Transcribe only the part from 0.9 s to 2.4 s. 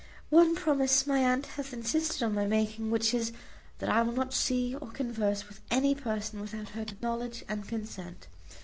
my aunt hath insisted on